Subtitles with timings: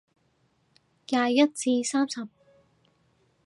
[1.05, 2.27] 廿一至三十